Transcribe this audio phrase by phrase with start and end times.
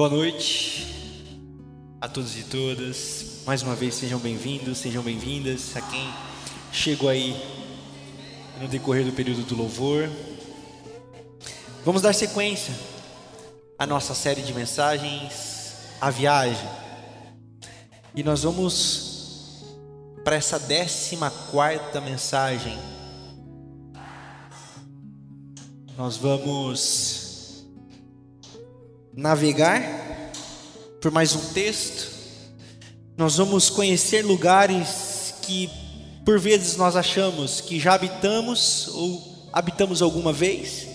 [0.00, 0.86] Boa noite
[2.00, 3.42] a todos e todas.
[3.44, 6.10] Mais uma vez sejam bem-vindos, sejam bem-vindas a quem
[6.72, 7.36] chegou aí
[8.58, 10.08] no decorrer do período do louvor.
[11.84, 12.72] Vamos dar sequência
[13.78, 16.66] à nossa série de mensagens, a viagem.
[18.14, 19.66] E nós vamos
[20.24, 22.78] para essa décima quarta mensagem.
[25.94, 27.19] Nós vamos
[29.12, 29.82] navegar
[31.00, 32.10] por mais um texto,
[33.16, 35.70] nós vamos conhecer lugares que
[36.24, 40.86] por vezes nós achamos que já habitamos ou habitamos alguma vez,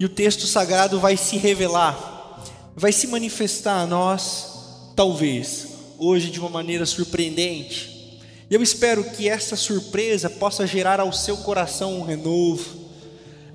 [0.00, 2.42] e o texto sagrado vai se revelar,
[2.74, 5.68] vai se manifestar a nós, talvez,
[5.98, 8.20] hoje de uma maneira surpreendente.
[8.50, 12.85] Eu espero que essa surpresa possa gerar ao seu coração um renovo,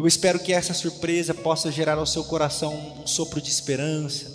[0.02, 2.74] eu espero que essa surpresa possa gerar ao seu coração
[3.04, 4.32] um sopro de esperança.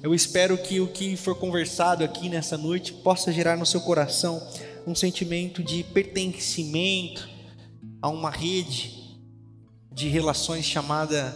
[0.00, 4.40] Eu espero que o que for conversado aqui nessa noite possa gerar no seu coração
[4.86, 7.28] um sentimento de pertencimento
[8.00, 9.18] a uma rede
[9.92, 11.34] de relações chamada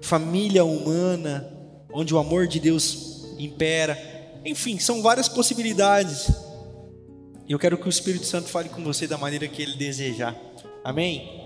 [0.00, 1.56] família humana,
[1.92, 3.96] onde o amor de Deus impera.
[4.44, 6.32] Enfim, são várias possibilidades.
[7.48, 10.36] Eu quero que o Espírito Santo fale com você da maneira que ele desejar.
[10.82, 11.41] Amém?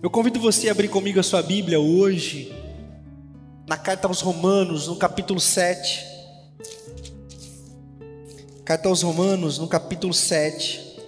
[0.00, 2.54] Eu convido você a abrir comigo a sua Bíblia hoje,
[3.66, 6.06] na carta aos Romanos, no capítulo 7.
[8.64, 11.00] Carta aos Romanos, no capítulo 7.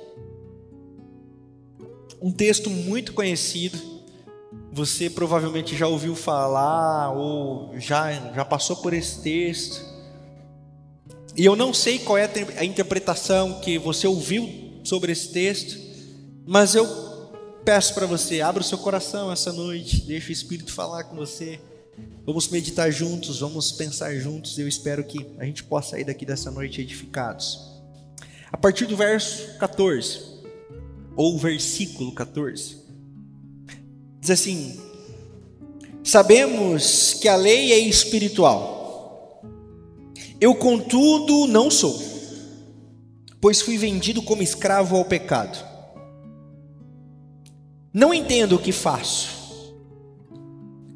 [2.20, 3.78] Um texto muito conhecido.
[4.72, 9.80] Você provavelmente já ouviu falar ou já, já passou por esse texto.
[11.36, 15.78] E eu não sei qual é a interpretação que você ouviu sobre esse texto,
[16.44, 17.09] mas eu
[17.64, 21.60] peço para você, abra o seu coração essa noite, deixa o Espírito falar com você.
[22.24, 24.58] Vamos meditar juntos, vamos pensar juntos.
[24.58, 27.58] Eu espero que a gente possa sair daqui dessa noite edificados.
[28.52, 30.20] A partir do verso 14,
[31.16, 32.76] ou versículo 14,
[34.20, 34.80] diz assim:
[36.02, 39.42] Sabemos que a lei é espiritual,
[40.40, 42.02] eu, contudo, não sou,
[43.40, 45.69] pois fui vendido como escravo ao pecado.
[47.92, 49.74] Não entendo o que faço,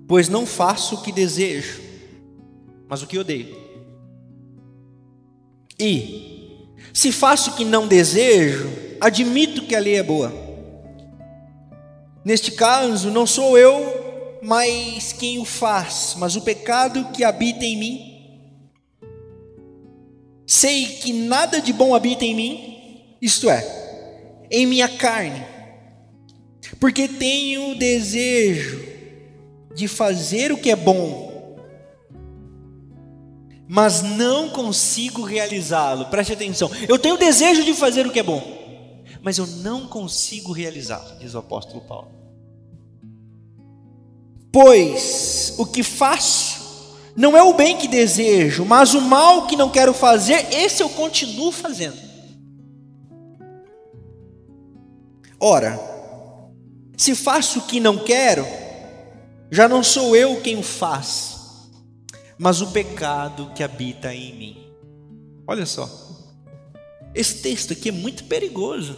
[0.06, 1.82] pois não faço o que desejo,
[2.88, 3.56] mas o que odeio.
[5.78, 10.33] E, se faço o que não desejo, admito que a lei é boa.
[12.25, 17.77] Neste caso, não sou eu, mas quem o faz, mas o pecado que habita em
[17.77, 18.10] mim.
[20.47, 25.53] Sei que nada de bom habita em mim, isto é, em minha carne
[26.84, 28.78] porque tenho desejo
[29.75, 31.56] de fazer o que é bom,
[33.67, 36.05] mas não consigo realizá-lo.
[36.11, 36.71] Preste atenção.
[36.87, 41.33] Eu tenho desejo de fazer o que é bom, mas eu não consigo realizá-lo, diz
[41.33, 42.11] o apóstolo Paulo.
[44.53, 49.71] Pois o que faço não é o bem que desejo, mas o mal que não
[49.71, 51.97] quero fazer, esse eu continuo fazendo.
[55.41, 55.94] Ora,
[56.97, 58.47] se faço o que não quero,
[59.50, 61.69] já não sou eu quem o faz,
[62.38, 64.66] mas o pecado que habita em mim.
[65.47, 65.88] Olha só,
[67.15, 68.97] esse texto aqui é muito perigoso,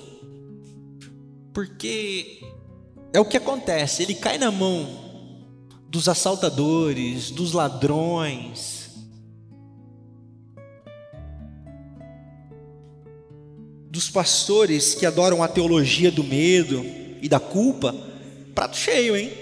[1.53, 2.41] porque
[3.12, 5.05] é o que acontece, ele cai na mão
[5.89, 8.91] dos assaltadores, dos ladrões,
[13.91, 17.94] dos pastores que adoram a teologia do medo e da culpa,
[18.54, 19.32] prato cheio, hein?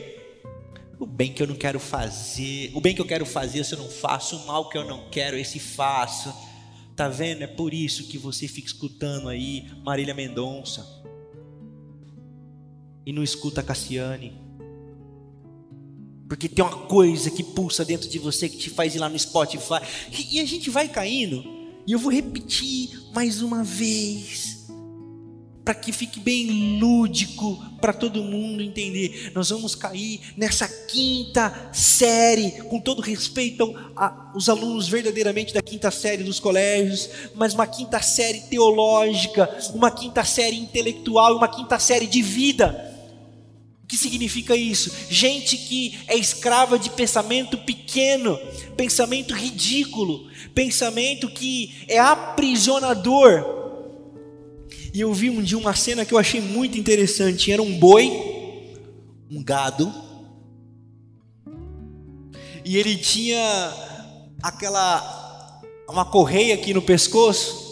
[0.99, 3.79] O bem que eu não quero fazer, o bem que eu quero fazer, se eu
[3.79, 6.33] não faço, o mal que eu não quero, esse faço.
[6.97, 7.43] Tá vendo?
[7.43, 11.03] É por isso que você fica escutando aí Marília Mendonça
[13.05, 14.33] e não escuta Cassiane.
[16.29, 19.19] Porque tem uma coisa que pulsa dentro de você que te faz ir lá no
[19.19, 19.81] Spotify.
[20.31, 21.45] E a gente vai caindo.
[21.87, 24.64] E eu vou repetir mais uma vez
[25.65, 29.33] para que fique bem lúdico para todo mundo entender.
[29.35, 36.23] Nós vamos cair nessa quinta série, com todo respeito aos alunos verdadeiramente da quinta série
[36.23, 42.21] dos colégios, mas uma quinta série teológica, uma quinta série intelectual, uma quinta série de
[42.21, 42.93] vida.
[43.83, 44.91] O que significa isso?
[45.09, 48.39] Gente que é escrava de pensamento pequeno,
[48.77, 53.64] pensamento ridículo, pensamento que é aprisionador
[54.95, 57.51] e eu vi um dia uma cena que eu achei muito interessante.
[57.51, 58.13] Era um boi,
[59.29, 59.93] um gado,
[62.65, 63.73] e ele tinha
[64.41, 67.65] aquela uma correia aqui no pescoço.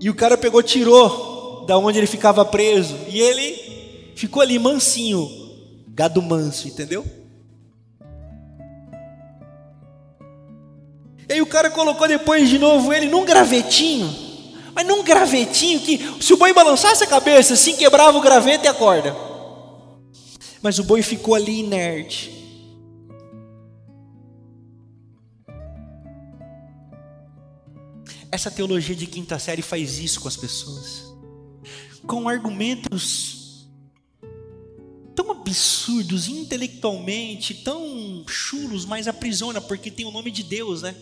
[0.00, 5.28] E o cara pegou, tirou da onde ele ficava preso, e ele ficou ali mansinho,
[5.88, 7.04] gado manso, entendeu?
[11.30, 14.12] E aí o cara colocou depois de novo ele num gravetinho,
[14.74, 18.68] mas num gravetinho que se o boi balançasse a cabeça, assim quebrava o graveto e
[18.68, 19.16] a corda.
[20.60, 22.32] Mas o boi ficou ali inerte.
[28.32, 31.14] Essa teologia de quinta série faz isso com as pessoas,
[32.08, 33.68] com argumentos
[35.14, 40.96] tão absurdos intelectualmente, tão chulos, mas aprisiona porque tem o nome de Deus, né?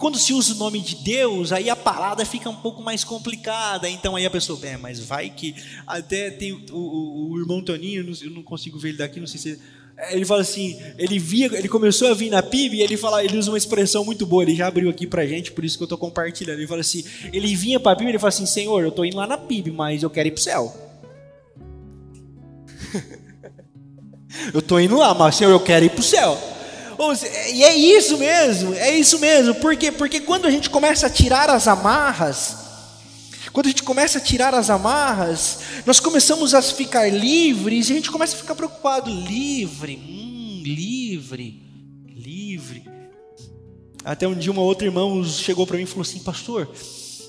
[0.00, 3.86] Quando se usa o nome de Deus, aí a parada fica um pouco mais complicada.
[3.86, 5.54] Então aí a pessoa, é, mas vai que
[5.86, 9.38] até tem o, o, o irmão Toninho, eu não consigo ver ele daqui, não sei
[9.38, 9.60] se
[10.08, 13.36] ele fala assim, ele via, ele começou a vir na PIB e ele fala, ele
[13.36, 15.88] usa uma expressão muito boa, ele já abriu aqui pra gente, por isso que eu
[15.88, 16.60] tô compartilhando.
[16.60, 19.18] Ele fala assim, ele vinha pra PIB e ele fala assim, Senhor, eu tô indo
[19.18, 20.74] lá na PIB, mas eu quero ir pro céu.
[24.54, 26.38] eu tô indo lá, mas Senhor, eu quero ir pro céu.
[27.52, 29.54] E é isso mesmo, é isso mesmo.
[29.54, 29.90] Por quê?
[29.90, 32.56] Porque quando a gente começa a tirar as amarras,
[33.52, 37.96] quando a gente começa a tirar as amarras, nós começamos a ficar livres e a
[37.96, 39.10] gente começa a ficar preocupado.
[39.10, 41.62] Livre, hum, livre,
[42.06, 42.84] livre.
[44.04, 46.70] Até um dia uma outra irmã chegou para mim e falou assim, pastor,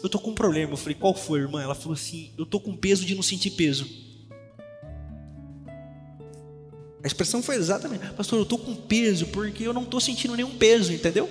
[0.03, 0.73] eu tô com um problema.
[0.73, 1.61] Eu falei, qual foi, irmã?
[1.61, 3.87] Ela falou assim, eu tô com peso de não sentir peso.
[7.03, 10.55] A expressão foi exatamente, pastor, eu estou com peso porque eu não estou sentindo nenhum
[10.57, 11.29] peso, entendeu?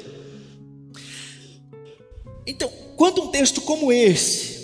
[2.46, 4.60] Então, quando um texto como esse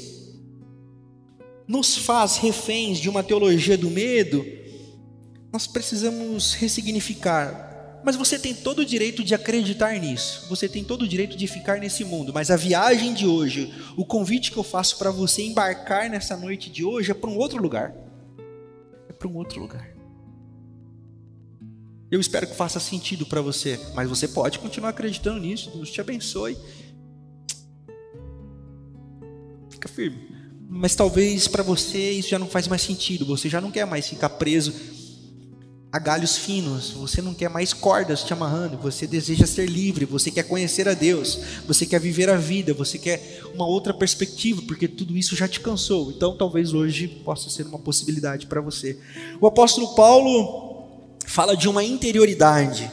[1.66, 4.44] nos faz reféns de uma teologia do medo,
[5.52, 8.00] nós precisamos ressignificar.
[8.04, 11.46] Mas você tem todo o direito de acreditar nisso, você tem todo o direito de
[11.46, 15.42] ficar nesse mundo, mas a viagem de hoje, o convite que eu faço para você
[15.42, 17.94] embarcar nessa noite de hoje é para um outro lugar.
[19.08, 19.95] É para um outro lugar.
[22.10, 25.70] Eu espero que faça sentido para você, mas você pode continuar acreditando nisso.
[25.74, 26.56] Deus te abençoe.
[29.68, 30.36] Fica firme.
[30.68, 33.26] Mas talvez para você isso já não faz mais sentido.
[33.26, 34.72] Você já não quer mais ficar preso
[35.92, 36.90] a galhos finos.
[36.92, 38.76] Você não quer mais cordas te amarrando.
[38.78, 40.04] Você deseja ser livre.
[40.04, 41.40] Você quer conhecer a Deus.
[41.66, 42.72] Você quer viver a vida.
[42.74, 46.12] Você quer uma outra perspectiva, porque tudo isso já te cansou.
[46.12, 48.98] Então talvez hoje possa ser uma possibilidade para você.
[49.40, 50.65] O apóstolo Paulo
[51.26, 52.90] fala de uma interioridade.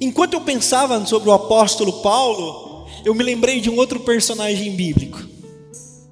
[0.00, 5.22] Enquanto eu pensava sobre o apóstolo Paulo, eu me lembrei de um outro personagem bíblico.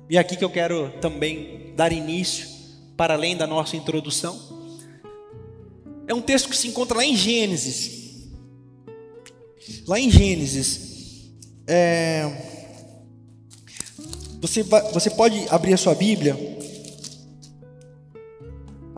[0.09, 2.47] E é aqui que eu quero também dar início,
[2.97, 4.41] para além da nossa introdução.
[6.07, 8.29] É um texto que se encontra lá em Gênesis.
[9.87, 11.33] Lá em Gênesis.
[11.67, 12.55] É...
[14.41, 16.56] Você, você pode abrir a sua Bíblia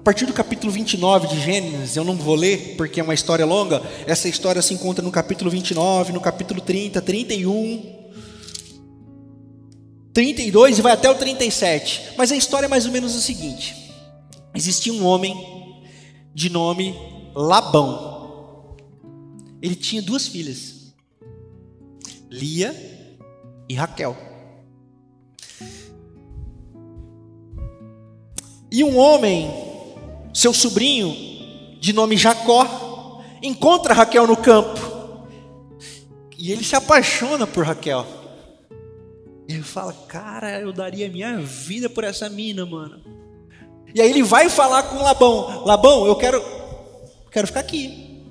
[0.09, 3.83] partir do capítulo 29 de Gênesis, eu não vou ler porque é uma história longa.
[4.07, 8.09] Essa história se encontra no capítulo 29, no capítulo 30, 31,
[10.15, 12.15] 32 e vai até o 37.
[12.17, 13.93] Mas a história é mais ou menos o seguinte:
[14.55, 15.37] existia um homem
[16.33, 16.99] de nome
[17.35, 18.79] Labão.
[19.61, 20.95] Ele tinha duas filhas,
[22.31, 22.75] Lia
[23.69, 24.17] e Raquel.
[28.73, 29.68] E um homem
[30.39, 31.17] seu sobrinho,
[31.81, 34.79] de nome Jacó, encontra Raquel no campo.
[36.39, 38.07] E ele se apaixona por Raquel.
[39.49, 43.03] Ele fala: Cara, eu daria minha vida por essa mina, mano.
[43.93, 46.41] E aí ele vai falar com Labão: Labão, eu quero,
[47.33, 48.23] quero ficar aqui.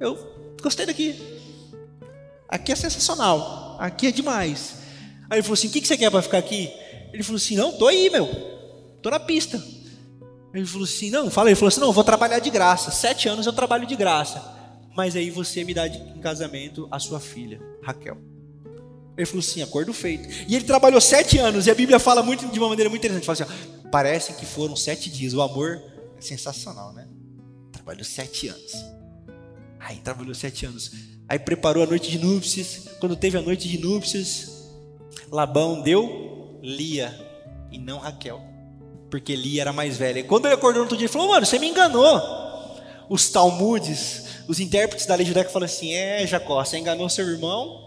[0.00, 0.18] Eu
[0.60, 1.14] gostei daqui.
[2.48, 3.76] Aqui é sensacional.
[3.78, 4.78] Aqui é demais.
[5.30, 6.72] Aí ele falou assim: O que, que você quer para ficar aqui?
[7.12, 8.26] Ele falou assim: Não, tô aí, meu.
[9.00, 9.62] Tô na pista.
[10.54, 12.92] Ele falou assim: não, fala, ele falou assim: não, vou trabalhar de graça.
[12.92, 14.40] Sete anos eu trabalho de graça.
[14.96, 18.16] Mas aí você me dá em casamento a sua filha, Raquel.
[19.16, 20.28] Ele falou assim: acordo feito.
[20.48, 23.26] E ele trabalhou sete anos, e a Bíblia fala muito de uma maneira muito interessante.
[23.26, 25.34] Fala assim: ó, parece que foram sete dias.
[25.34, 25.82] O amor
[26.16, 27.08] é sensacional, né?
[27.72, 28.72] Trabalhou sete anos.
[29.80, 30.92] Aí trabalhou sete anos.
[31.28, 32.90] Aí preparou a noite de núpcias.
[33.00, 34.70] Quando teve a noite de núpcias,
[35.32, 37.12] Labão deu Lia
[37.72, 38.53] e não Raquel
[39.14, 40.18] porque Lia era mais velha.
[40.18, 42.20] E quando ele acordou no outro dia, ele falou: Mano, você me enganou.
[43.08, 47.80] Os Talmudes, os intérpretes da lei judaica falam assim: É, Jacó, você enganou seu irmão,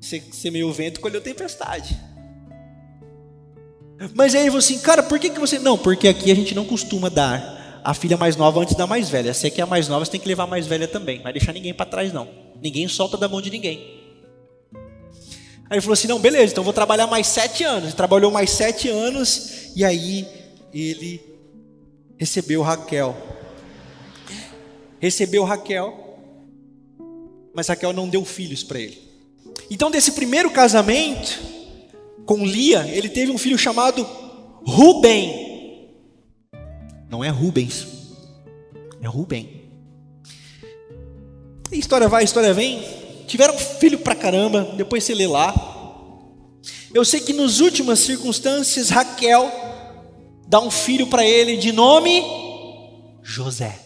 [0.00, 1.98] você semeou vento, colheu tempestade.
[4.14, 5.58] Mas aí ele falou assim: Cara, por que, que você.
[5.58, 9.10] Não, porque aqui a gente não costuma dar a filha mais nova antes da mais
[9.10, 9.34] velha.
[9.34, 11.16] Você que é a mais nova, você tem que levar a mais velha também.
[11.16, 12.28] Não vai deixar ninguém para trás, não.
[12.62, 14.01] Ninguém solta da mão de ninguém.
[15.72, 17.84] Aí ele falou assim: não, beleza, então vou trabalhar mais sete anos.
[17.84, 20.28] Ele trabalhou mais sete anos e aí
[20.70, 21.18] ele
[22.18, 23.16] recebeu Raquel.
[25.00, 26.18] Recebeu Raquel,
[27.54, 29.00] mas Raquel não deu filhos para ele.
[29.70, 31.40] Então, desse primeiro casamento
[32.26, 34.06] com Lia, ele teve um filho chamado
[34.66, 35.96] Rubem.
[37.08, 37.86] Não é Rubens,
[39.00, 39.70] é Rubem.
[41.72, 43.01] E história vai, história vem.
[43.32, 45.54] Tiveram filho pra caramba, depois você lê lá.
[46.92, 49.50] Eu sei que nos últimas circunstâncias, Raquel
[50.46, 52.22] dá um filho para ele de nome
[53.22, 53.78] José.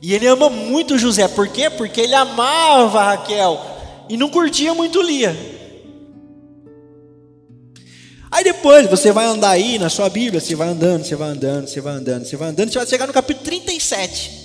[0.00, 1.68] E ele ama muito José, por quê?
[1.68, 3.60] Porque ele amava Raquel
[4.08, 5.36] e não curtia muito Lia.
[8.30, 11.66] Aí depois você vai andar aí na sua Bíblia, você vai andando, você vai andando,
[11.66, 14.39] você vai andando, você vai andando, você vai chegar no capítulo 37.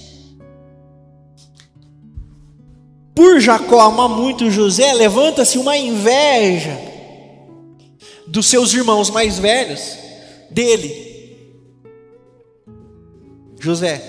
[3.16, 6.78] Por Jacó amar muito José, levanta-se uma inveja
[8.28, 9.98] dos seus irmãos mais velhos,
[10.52, 11.38] dele,
[13.58, 14.02] José.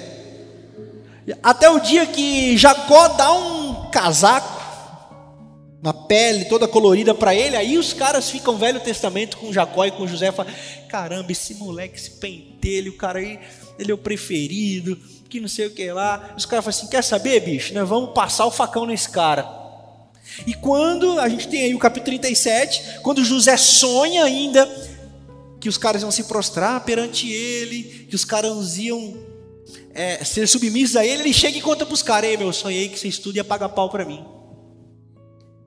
[1.42, 4.56] Até o dia que Jacó dá um casaco,
[5.80, 9.92] uma pele toda colorida para ele, aí os caras ficam Velho Testamento com Jacó e
[9.92, 10.52] com José, falam,
[10.88, 13.38] caramba, esse moleque, esse pentelho, o cara aí,
[13.78, 14.98] ele é o preferido,
[15.28, 16.34] que não sei o que lá.
[16.36, 19.46] Os caras falam assim, quer saber, bicho, nós vamos passar o facão nesse cara.
[20.46, 24.66] E quando, a gente tem aí o capítulo 37, quando José sonha ainda,
[25.60, 29.16] que os caras iam se prostrar perante ele, que os caras iam
[29.94, 32.88] é, ser submissos a ele, ele chega e conta para os caras: Ei, meu, sonhei
[32.88, 34.24] que você estuda e paga pau para mim.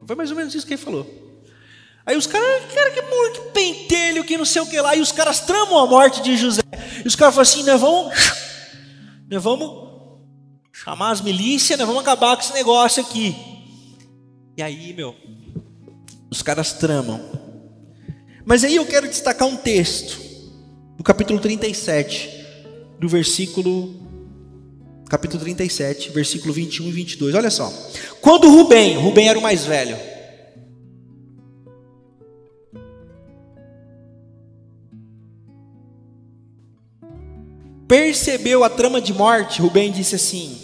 [0.05, 1.05] Foi mais ou menos isso que ele falou.
[2.05, 5.11] Aí os caras, cara, que, que pentelho, que não sei o que lá, e os
[5.11, 6.61] caras tramam a morte de José.
[7.03, 8.13] E os caras falam assim: nós vamos,
[9.29, 9.89] nós vamos
[10.73, 13.35] chamar as milícias, nós vamos acabar com esse negócio aqui.
[14.57, 15.15] E aí, meu,
[16.29, 17.21] os caras tramam.
[18.43, 20.19] Mas aí eu quero destacar um texto,
[20.97, 22.29] no capítulo 37,
[22.99, 23.99] do versículo
[25.07, 27.35] capítulo 37, versículo 21 e 22.
[27.35, 27.71] Olha só.
[28.21, 29.97] Quando Rubem, Rubem era o mais velho,
[37.89, 40.57] percebeu a trama de morte, Rubem disse assim: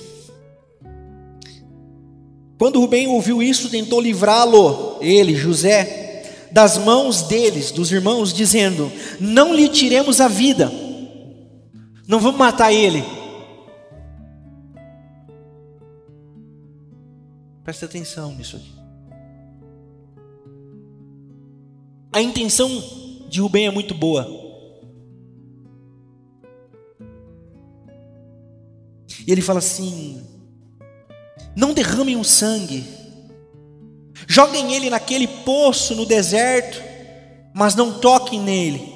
[2.58, 8.90] Quando Rubem ouviu isso, tentou livrá-lo, ele, José, das mãos deles, dos irmãos, dizendo:
[9.20, 10.72] Não lhe tiremos a vida,
[12.08, 13.04] não vamos matar ele
[17.66, 18.72] Preste atenção nisso aqui.
[22.14, 22.70] A intenção
[23.28, 24.45] de Rubem é muito boa.
[29.26, 30.22] E ele fala assim:
[31.56, 32.84] não derramem o sangue,
[34.28, 36.82] joguem ele naquele poço no deserto,
[37.54, 38.94] mas não toquem nele.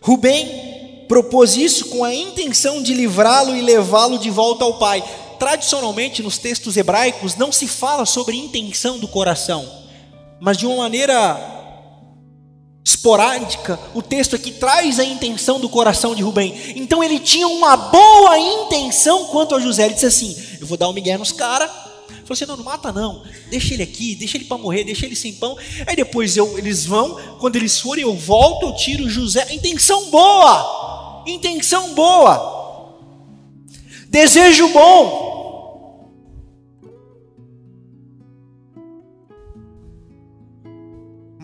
[0.00, 5.02] Rubem propôs isso com a intenção de livrá-lo e levá-lo de volta ao pai
[5.38, 9.68] tradicionalmente nos textos hebraicos não se fala sobre intenção do coração,
[10.40, 11.63] mas de uma maneira
[12.84, 16.54] esporádica, o texto aqui traz a intenção do coração de Rubem.
[16.76, 19.86] Então ele tinha uma boa intenção quanto a José.
[19.86, 21.70] Ele disse assim: Eu vou dar um migué nos caras.
[21.70, 23.22] Falou assim: Não, não mata não.
[23.48, 25.56] Deixa ele aqui, deixa ele para morrer, deixa ele sem pão.
[25.86, 29.46] Aí depois eu, eles vão, quando eles forem, eu volto, eu tiro José.
[29.50, 33.00] Intenção boa, intenção boa,
[34.10, 35.23] desejo bom.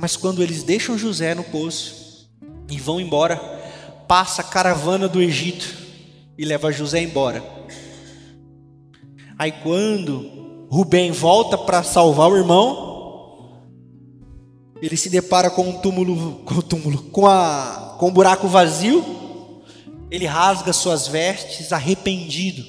[0.00, 2.26] Mas quando eles deixam José no poço
[2.71, 3.37] e vão embora,
[4.09, 5.76] passa a caravana do Egito
[6.38, 7.45] e leva José embora.
[9.38, 13.61] Aí quando Rubem volta para salvar o irmão,
[14.80, 19.04] ele se depara com um túmulo, com o túmulo, com a com um buraco vazio.
[20.11, 22.64] Ele rasga suas vestes arrependido.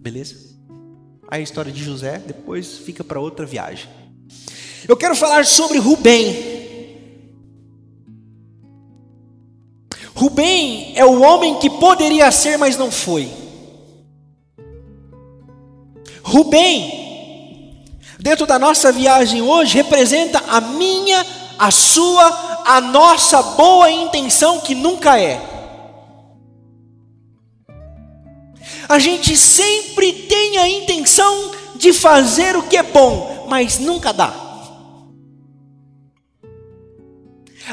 [0.00, 0.55] Beleza?
[1.28, 3.88] A história de José, depois fica para outra viagem.
[4.88, 6.54] Eu quero falar sobre Rubem.
[10.14, 13.30] Rubem é o homem que poderia ser, mas não foi.
[16.22, 17.84] Rubem,
[18.18, 21.24] dentro da nossa viagem hoje, representa a minha,
[21.58, 25.55] a sua, a nossa boa intenção que nunca é.
[28.88, 34.46] A gente sempre tem a intenção de fazer o que é bom, mas nunca dá.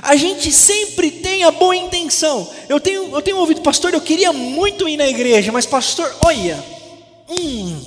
[0.02, 2.50] A gente sempre tem a boa intenção.
[2.68, 6.64] Eu tenho, eu tenho ouvido, pastor, eu queria muito ir na igreja, mas pastor, olha,
[7.30, 7.80] hum,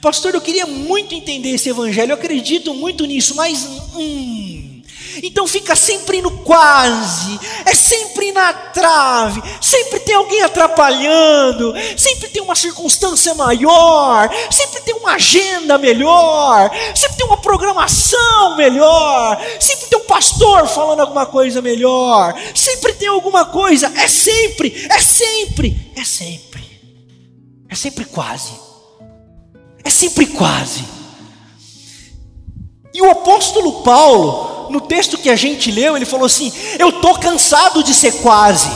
[0.00, 3.62] pastor, eu queria muito entender esse evangelho, eu acredito muito nisso, mas
[3.94, 4.75] hum,
[5.22, 12.42] então fica sempre no quase, é sempre na trave, sempre tem alguém atrapalhando, sempre tem
[12.42, 19.98] uma circunstância maior, sempre tem uma agenda melhor, sempre tem uma programação melhor, sempre tem
[19.98, 26.04] um pastor falando alguma coisa melhor, sempre tem alguma coisa, é sempre, é sempre, é
[26.04, 26.80] sempre,
[27.68, 28.52] é sempre quase,
[29.84, 30.96] é sempre quase.
[32.96, 37.18] E o apóstolo Paulo, no texto que a gente leu, ele falou assim: Eu estou
[37.18, 38.70] cansado de ser quase.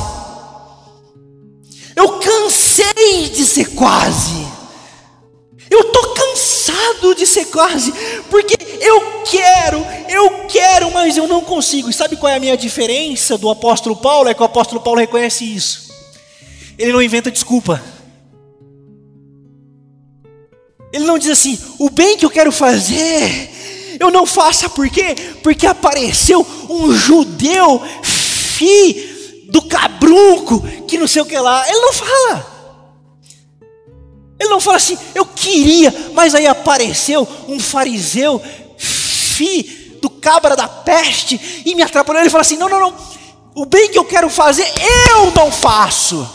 [1.94, 4.48] Eu cansei de ser quase.
[5.70, 7.92] Eu estou cansado de ser quase,
[8.28, 11.88] porque eu quero, eu quero, mas eu não consigo.
[11.88, 14.28] E sabe qual é a minha diferença do apóstolo Paulo?
[14.28, 15.90] É que o apóstolo Paulo reconhece isso.
[16.76, 17.80] Ele não inventa desculpa.
[20.92, 23.50] Ele não diz assim: o bem que eu quero fazer,
[24.00, 25.14] eu não faço, por quê?
[25.42, 31.68] Porque apareceu um judeu, fi do cabrunco, que não sei o que lá.
[31.68, 32.46] Ele não fala.
[34.40, 38.42] Ele não fala assim, eu queria, mas aí apareceu um fariseu,
[38.78, 42.22] fi do cabra da peste, e me atrapalhou.
[42.22, 42.94] Ele fala assim: não, não, não,
[43.54, 44.66] o bem que eu quero fazer,
[45.10, 46.26] eu não faço.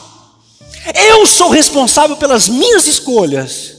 [0.94, 3.75] Eu sou responsável pelas minhas escolhas.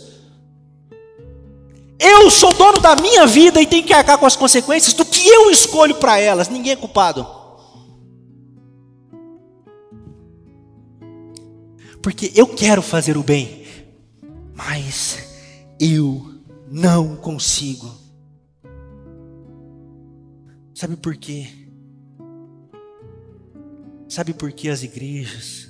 [1.99, 5.27] Eu sou dono da minha vida e tenho que arcar com as consequências do que
[5.27, 6.49] eu escolho para elas.
[6.49, 7.27] Ninguém é culpado.
[12.03, 13.67] Porque eu quero fazer o bem,
[14.55, 15.19] mas
[15.81, 16.35] eu
[16.71, 17.91] não consigo.
[20.75, 21.49] Sabe por quê?
[24.09, 25.69] Sabe por que as igrejas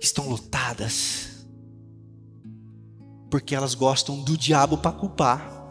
[0.00, 1.33] estão lotadas?
[3.34, 5.66] Porque elas gostam do diabo para culpar.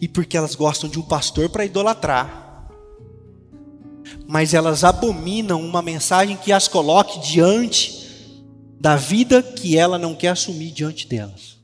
[0.00, 2.68] E porque elas gostam de um pastor para idolatrar.
[4.26, 8.44] Mas elas abominam uma mensagem que as coloque diante
[8.80, 11.56] da vida que ela não quer assumir diante delas.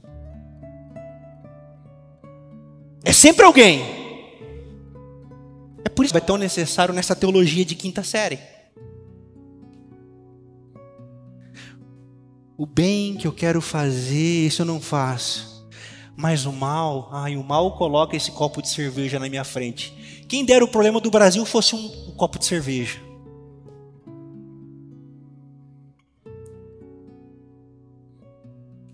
[3.03, 3.83] É sempre alguém.
[5.85, 8.54] É por isso que vai tão necessário nessa teologia de quinta série.
[12.57, 15.69] O bem que eu quero fazer, isso eu não faço.
[16.17, 19.93] Mas o mal, ai, o mal coloca esse copo de cerveja na minha frente.
[20.29, 23.01] Quem dera o problema do Brasil fosse um, um copo de cerveja.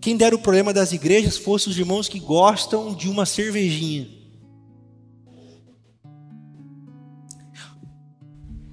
[0.01, 4.09] Quem dera o problema das igrejas fosse os irmãos que gostam de uma cervejinha.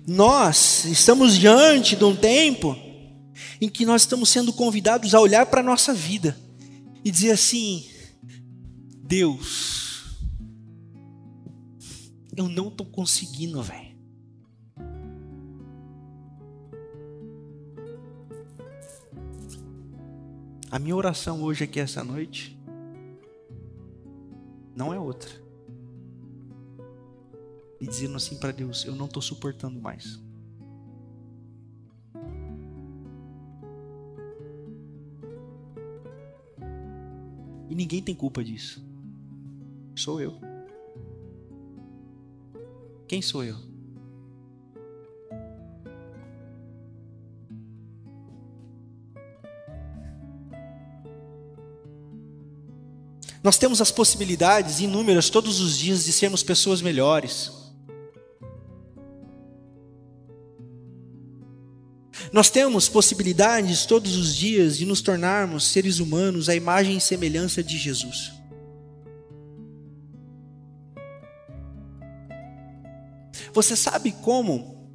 [0.08, 2.87] Nós estamos diante de um tempo
[3.60, 6.38] em que nós estamos sendo convidados a olhar para a nossa vida
[7.04, 7.88] e dizer assim:
[9.04, 10.18] Deus,
[12.36, 13.88] eu não estou conseguindo, velho.
[20.70, 22.58] A minha oração hoje aqui essa noite
[24.76, 25.32] não é outra.
[27.80, 30.20] E dizendo assim para Deus: Eu não estou suportando mais.
[37.78, 38.84] Ninguém tem culpa disso.
[39.96, 40.40] Sou eu.
[43.08, 43.56] Quem sou eu?
[53.44, 57.57] Nós temos as possibilidades inúmeras todos os dias de sermos pessoas melhores.
[62.38, 67.64] Nós temos possibilidades todos os dias de nos tornarmos seres humanos à imagem e semelhança
[67.64, 68.32] de Jesus.
[73.52, 74.88] Você sabe como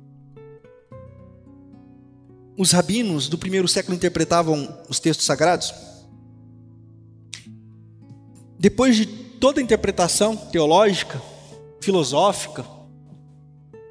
[2.56, 5.74] os rabinos do primeiro século interpretavam os textos sagrados?
[8.56, 11.20] Depois de toda a interpretação teológica,
[11.80, 12.64] filosófica,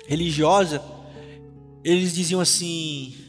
[0.08, 0.82] religiosa,
[1.84, 3.21] eles diziam assim: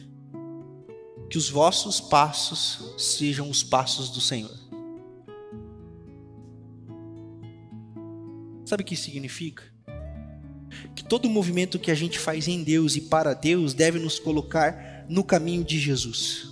[1.32, 4.54] que os vossos passos sejam os passos do Senhor.
[8.66, 9.62] Sabe o que isso significa?
[10.94, 15.06] Que todo movimento que a gente faz em Deus e para Deus deve nos colocar
[15.08, 16.48] no caminho de Jesus.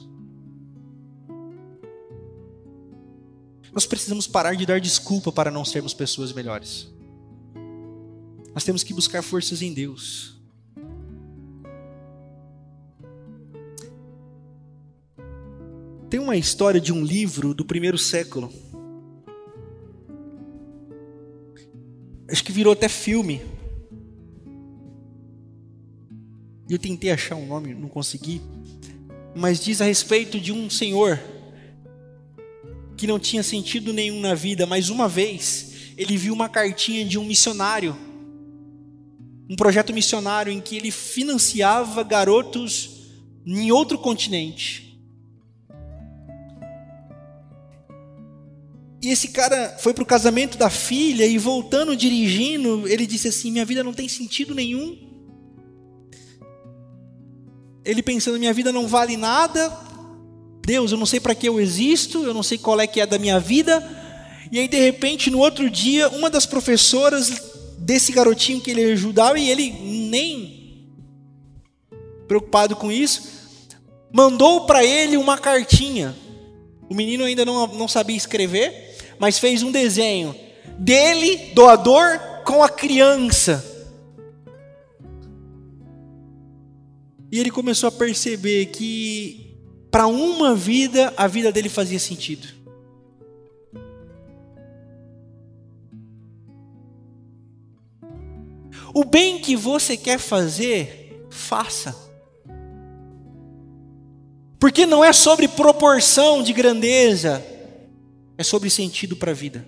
[3.74, 6.88] Nós precisamos parar de dar desculpa para não sermos pessoas melhores.
[8.54, 10.39] Nós temos que buscar forças em Deus.
[16.10, 18.52] Tem uma história de um livro do primeiro século.
[22.28, 23.40] Acho que virou até filme.
[26.68, 28.40] Eu tentei achar um nome, não consegui.
[29.36, 31.20] Mas diz a respeito de um senhor
[32.96, 37.18] que não tinha sentido nenhum na vida, mas uma vez ele viu uma cartinha de
[37.18, 37.96] um missionário,
[39.48, 43.12] um projeto missionário em que ele financiava garotos
[43.46, 44.89] em outro continente.
[49.02, 53.50] E esse cara foi para o casamento da filha e voltando dirigindo, ele disse assim:
[53.50, 54.98] Minha vida não tem sentido nenhum.
[57.84, 59.74] Ele pensando: Minha vida não vale nada,
[60.64, 63.06] Deus, eu não sei para que eu existo, eu não sei qual é que é
[63.06, 63.82] da minha vida.
[64.52, 69.38] E aí de repente, no outro dia, uma das professoras desse garotinho que ele ajudava
[69.38, 69.70] e ele
[70.10, 70.88] nem
[72.28, 73.22] preocupado com isso,
[74.12, 76.14] mandou para ele uma cartinha.
[76.88, 78.89] O menino ainda não, não sabia escrever,
[79.20, 80.34] mas fez um desenho
[80.78, 83.62] dele, doador, com a criança.
[87.30, 89.58] E ele começou a perceber que
[89.90, 92.48] para uma vida, a vida dele fazia sentido.
[98.94, 101.94] O bem que você quer fazer, faça.
[104.58, 107.44] Porque não é sobre proporção de grandeza,
[108.40, 109.66] é sobre sentido para a vida.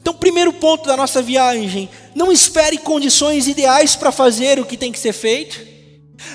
[0.00, 4.92] Então, primeiro ponto da nossa viagem: não espere condições ideais para fazer o que tem
[4.92, 5.60] que ser feito.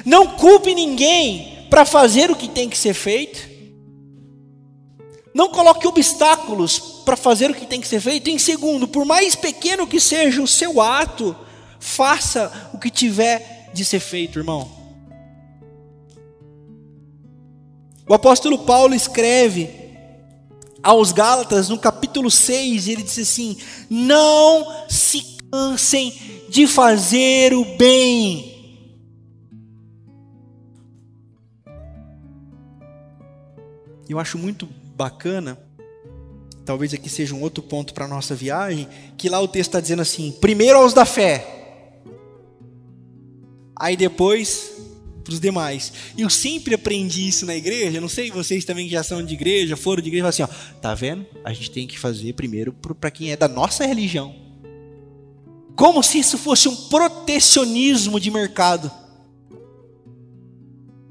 [0.03, 3.53] Não culpe ninguém para fazer o que tem que ser feito.
[5.33, 8.29] Não coloque obstáculos para fazer o que tem que ser feito.
[8.29, 11.33] Em segundo, por mais pequeno que seja o seu ato,
[11.79, 14.82] faça o que tiver de ser feito, irmão.
[18.13, 19.71] O apóstolo Paulo escreve
[20.83, 23.57] aos Gálatas, no capítulo 6, ele diz assim:
[23.89, 26.13] Não se cansem
[26.47, 28.93] de fazer o bem.
[34.07, 35.57] Eu acho muito bacana,
[36.63, 39.79] talvez aqui seja um outro ponto para a nossa viagem, que lá o texto está
[39.79, 41.97] dizendo assim: primeiro aos da fé,
[43.75, 44.92] aí depois
[45.23, 45.93] para os demais.
[46.17, 49.75] Eu sempre aprendi isso na igreja, não sei vocês também que já são de igreja,
[49.75, 50.47] foram de igreja, assim, ó,
[50.81, 51.25] tá vendo?
[51.43, 54.35] A gente tem que fazer primeiro para quem é da nossa religião.
[55.75, 58.91] Como se isso fosse um protecionismo de mercado.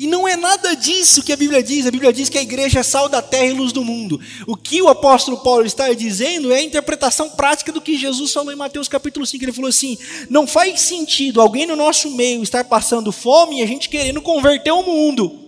[0.03, 1.87] E não é nada disso que a Bíblia diz.
[1.87, 4.21] A Bíblia diz que a igreja é sal da terra e luz do mundo.
[4.49, 8.53] O que o apóstolo Paulo está dizendo é a interpretação prática do que Jesus falou
[8.53, 9.45] em Mateus capítulo 5.
[9.45, 9.97] Ele falou assim:
[10.29, 14.73] não faz sentido alguém no nosso meio estar passando fome e a gente querendo converter
[14.73, 15.39] o mundo.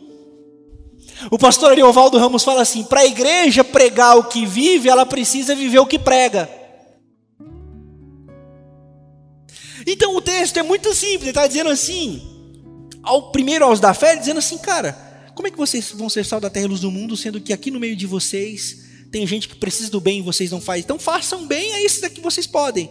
[1.33, 5.57] O pastor Ariovaldo Ramos fala assim: para a igreja pregar o que vive, ela precisa
[5.57, 6.49] viver o que prega.
[9.85, 12.34] Então o texto é muito simples, ele está dizendo assim:
[13.05, 14.93] ao primeiro aos da fé, dizendo assim, cara,
[15.35, 17.53] como é que vocês vão ser sal da terra e luz do mundo, sendo que
[17.53, 20.83] aqui no meio de vocês tem gente que precisa do bem e vocês não fazem?
[20.83, 22.91] Então façam bem, é isso que vocês podem.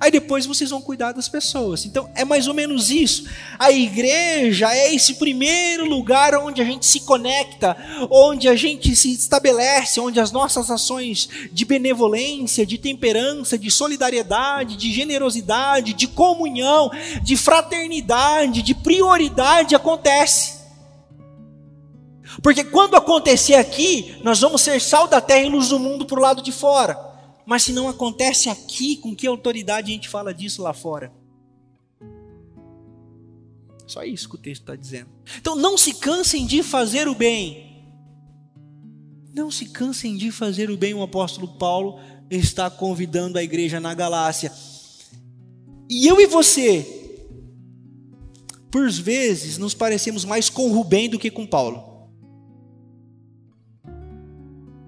[0.00, 1.84] Aí depois vocês vão cuidar das pessoas.
[1.84, 3.24] Então é mais ou menos isso.
[3.58, 7.76] A igreja é esse primeiro lugar onde a gente se conecta,
[8.10, 14.74] onde a gente se estabelece, onde as nossas ações de benevolência, de temperança, de solidariedade,
[14.78, 16.90] de generosidade, de comunhão,
[17.22, 20.60] de fraternidade, de prioridade acontece.
[22.42, 26.18] Porque quando acontecer aqui, nós vamos ser sal da terra e luz do mundo para
[26.18, 27.09] o lado de fora.
[27.50, 31.12] Mas se não acontece aqui, com que autoridade a gente fala disso lá fora?
[33.88, 35.10] Só isso que o texto está dizendo.
[35.36, 37.88] Então não se cansem de fazer o bem.
[39.34, 40.94] Não se cansem de fazer o bem.
[40.94, 41.98] O apóstolo Paulo
[42.30, 44.52] está convidando a igreja na Galácia.
[45.88, 46.86] E eu e você,
[48.70, 51.89] por vezes, nos parecemos mais com Rubem do que com Paulo.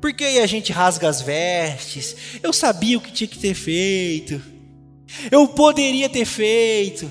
[0.03, 2.17] Porque aí a gente rasga as vestes.
[2.43, 4.43] Eu sabia o que tinha que ter feito.
[5.31, 7.09] Eu poderia ter feito.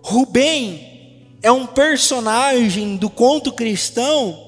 [0.00, 4.40] Rubem é um personagem do conto cristão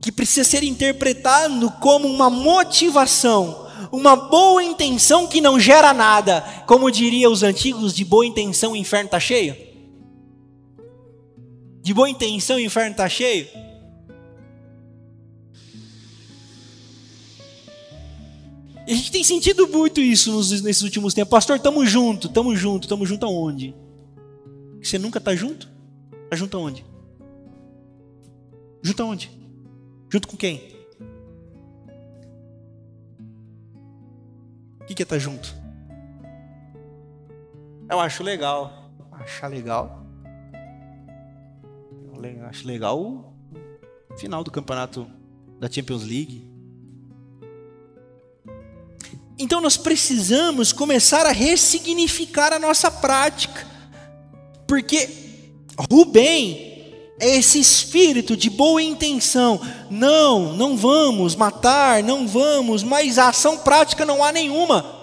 [0.00, 6.42] que precisa ser interpretado como uma motivação, uma boa intenção que não gera nada.
[6.68, 9.56] Como diriam os antigos, de boa intenção o inferno está cheio.
[11.82, 13.65] De boa intenção o inferno está cheio.
[18.86, 21.30] E a gente tem sentido muito isso nesses últimos tempos.
[21.30, 23.74] Pastor, estamos junto, estamos junto, estamos junto aonde?
[24.80, 25.68] Você nunca está junto?
[26.24, 26.86] Está junto aonde?
[28.82, 29.30] Junto aonde?
[30.08, 30.76] Junto com quem?
[34.80, 35.52] O que, que é estar tá junto?
[37.90, 38.92] Eu acho legal.
[39.10, 40.06] Achar legal.
[42.12, 43.34] Eu acho legal
[44.10, 45.06] o final do campeonato
[45.58, 46.55] da Champions League.
[49.38, 53.66] Então nós precisamos começar a ressignificar a nossa prática.
[54.66, 55.08] Porque
[55.90, 56.74] Rubem
[57.20, 59.60] é esse espírito de boa intenção.
[59.90, 64.95] Não, não vamos matar, não vamos, mas ação prática não há nenhuma.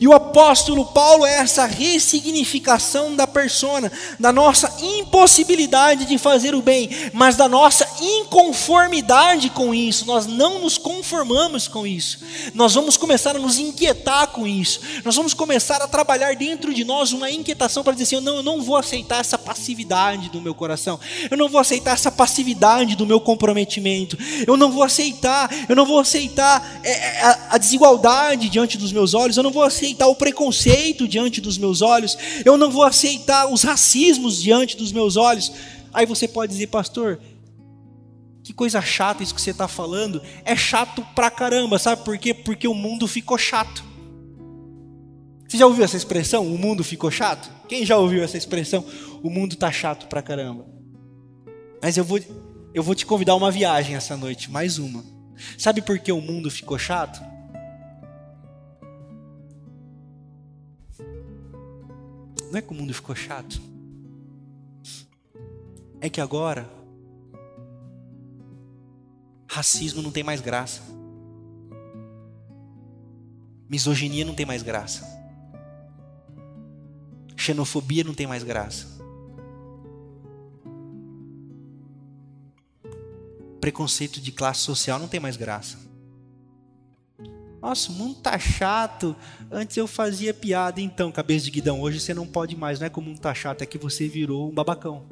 [0.00, 6.62] E o apóstolo Paulo é essa ressignificação da persona, da nossa impossibilidade de fazer o
[6.62, 10.06] bem, mas da nossa inconformidade com isso.
[10.06, 12.18] Nós não nos conformamos com isso.
[12.54, 14.80] Nós vamos começar a nos inquietar com isso.
[15.04, 18.42] Nós vamos começar a trabalhar dentro de nós uma inquietação para dizer assim: não, eu
[18.42, 20.98] não vou aceitar essa passividade do meu coração.
[21.30, 24.16] Eu não vou aceitar essa passividade do meu comprometimento.
[24.46, 29.14] Eu não vou aceitar, eu não vou aceitar é, a, a desigualdade diante dos meus
[29.14, 29.36] olhos.
[29.36, 33.62] Eu não vou aceitar o preconceito diante dos meus olhos, eu não vou aceitar os
[33.62, 35.52] racismos diante dos meus olhos.
[35.92, 37.20] Aí você pode dizer, pastor,
[38.42, 40.22] que coisa chata isso que você está falando.
[40.44, 42.32] É chato pra caramba, sabe por quê?
[42.32, 43.84] Porque o mundo ficou chato.
[45.46, 46.46] Você já ouviu essa expressão?
[46.46, 47.50] O mundo ficou chato?
[47.68, 48.84] Quem já ouviu essa expressão?
[49.22, 50.66] O mundo tá chato pra caramba.
[51.82, 52.20] Mas eu vou,
[52.74, 55.04] eu vou te convidar uma viagem essa noite, mais uma.
[55.56, 57.20] Sabe por que o mundo ficou chato?
[62.50, 63.60] Não é que o mundo ficou chato.
[66.00, 66.70] É que agora
[69.48, 70.82] racismo não tem mais graça.
[73.68, 75.06] Misoginia não tem mais graça.
[77.36, 78.86] Xenofobia não tem mais graça.
[83.60, 85.87] Preconceito de classe social não tem mais graça.
[87.60, 89.16] Nossa, o mundo tá chato.
[89.50, 91.80] Antes eu fazia piada, então, cabeça de guidão.
[91.80, 92.78] Hoje você não pode mais.
[92.78, 95.06] Não é que o mundo tá chato, é que você virou um babacão.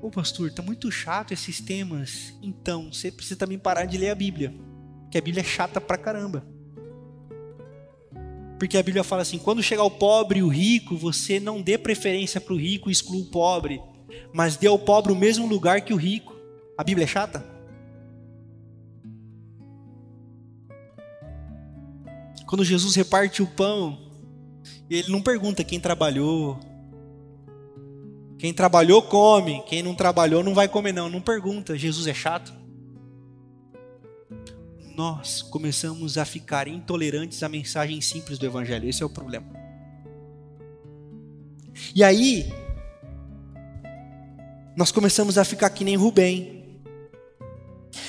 [0.00, 2.34] Ô pastor, tá muito chato esses temas.
[2.42, 4.52] Então, você precisa também parar de ler a Bíblia.
[5.10, 6.51] Que a Bíblia é chata pra caramba.
[8.62, 11.76] Porque a Bíblia fala assim: quando chegar o pobre e o rico, você não dê
[11.76, 13.82] preferência para o rico e exclua o pobre,
[14.32, 16.32] mas dê ao pobre o mesmo lugar que o rico.
[16.78, 17.44] A Bíblia é chata?
[22.46, 23.98] Quando Jesus reparte o pão,
[24.88, 26.56] ele não pergunta quem trabalhou.
[28.38, 29.60] Quem trabalhou, come.
[29.66, 31.10] Quem não trabalhou, não vai comer, não.
[31.10, 31.76] Não pergunta.
[31.76, 32.61] Jesus é chato
[34.96, 38.88] nós começamos a ficar intolerantes à mensagem simples do Evangelho.
[38.88, 39.46] Esse é o problema.
[41.94, 42.52] E aí,
[44.76, 46.80] nós começamos a ficar que nem Rubem.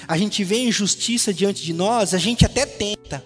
[0.08, 3.24] A gente vê injustiça diante de nós, a gente até tenta.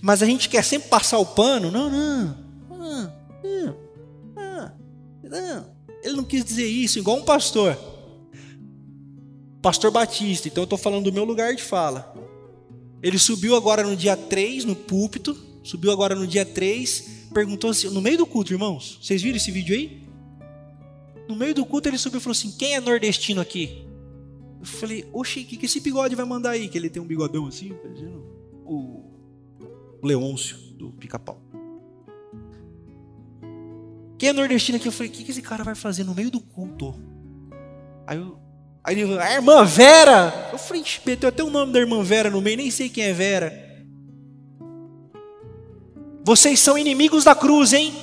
[0.00, 1.70] Mas a gente quer sempre passar o pano.
[1.70, 2.48] Não, não.
[2.70, 3.12] Ah,
[4.36, 4.72] ah,
[5.22, 5.78] não.
[6.02, 7.97] Ele não quis dizer isso, igual um pastor
[9.68, 12.14] pastor Batista, então eu estou falando do meu lugar de fala.
[13.02, 17.90] Ele subiu agora no dia 3 no púlpito, subiu agora no dia 3, perguntou assim,
[17.90, 20.08] no meio do culto, irmãos, vocês viram esse vídeo aí?
[21.28, 23.84] No meio do culto ele subiu e falou assim: quem é nordestino aqui?
[24.58, 26.66] Eu falei, oxi, o que, que esse bigode vai mandar aí?
[26.66, 27.76] Que ele tem um bigodão assim,
[28.64, 29.04] o,
[30.00, 31.42] o Leôncio do pica-pau.
[34.16, 34.88] Quem é nordestino aqui?
[34.88, 36.94] Eu falei, o que, que esse cara vai fazer no meio do culto?
[38.06, 38.47] Aí eu,
[38.88, 40.48] Aí ele falou, a irmã Vera.
[40.50, 43.12] Eu falei, meteu até o nome da irmã Vera no meio, nem sei quem é
[43.12, 43.52] Vera.
[46.24, 47.94] Vocês são inimigos da cruz, hein?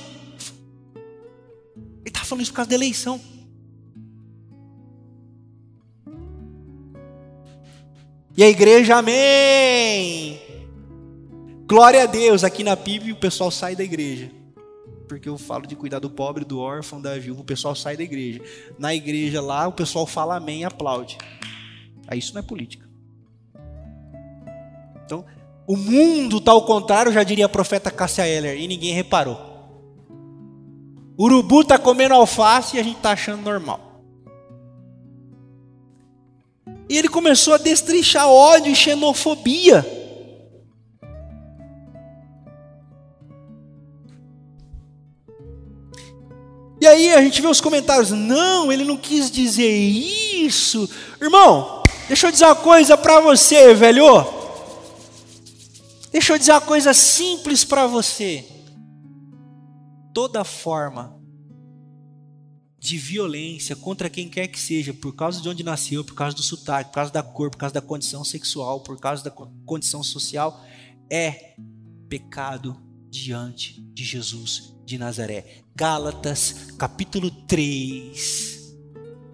[1.74, 3.20] Ele está falando isso por causa da eleição.
[8.36, 10.40] E a igreja, amém.
[11.66, 12.44] Glória a Deus.
[12.44, 14.35] Aqui na Bíblia o pessoal sai da igreja
[15.06, 18.02] porque eu falo de cuidar do pobre, do órfão, da viúva, o pessoal sai da
[18.02, 18.40] igreja.
[18.78, 21.16] Na igreja lá, o pessoal fala amém e aplaude.
[22.06, 22.86] Aí isso não é política.
[25.04, 25.24] Então,
[25.66, 29.54] o mundo está ao contrário, já diria a profeta Cássia Eller, e ninguém reparou.
[31.16, 34.02] O urubu está comendo alface e a gente está achando normal.
[36.88, 39.95] E ele começou a destrinchar ódio e xenofobia.
[46.80, 50.88] E aí a gente vê os comentários: não, ele não quis dizer isso.
[51.20, 54.04] Irmão, deixa eu dizer uma coisa para você, velho.
[56.12, 58.44] Deixa eu dizer uma coisa simples para você.
[60.12, 61.16] Toda forma
[62.78, 66.42] de violência contra quem quer que seja, por causa de onde nasceu, por causa do
[66.42, 70.64] sotaque, por causa da cor, por causa da condição sexual, por causa da condição social,
[71.10, 71.54] é
[72.08, 75.62] pecado diante de Jesus de Nazaré.
[75.74, 78.74] Gálatas, capítulo 3,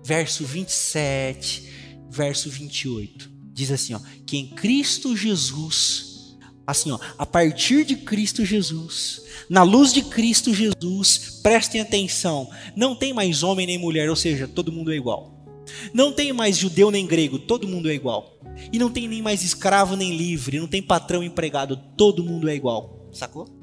[0.04, 1.68] verso 27,
[2.10, 3.30] verso 28.
[3.52, 9.62] Diz assim, ó, que em Cristo Jesus, assim, ó, a partir de Cristo Jesus, na
[9.62, 14.72] luz de Cristo Jesus, prestem atenção, não tem mais homem nem mulher, ou seja, todo
[14.72, 15.44] mundo é igual.
[15.92, 18.38] Não tem mais judeu nem grego, todo mundo é igual.
[18.72, 22.54] E não tem nem mais escravo nem livre, não tem patrão empregado, todo mundo é
[22.54, 23.08] igual.
[23.12, 23.61] Sacou?